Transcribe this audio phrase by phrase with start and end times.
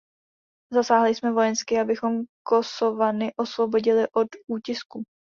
[0.73, 5.03] Zasáhli jsme vojensky, abychom Kosovany osvobodili od útisku.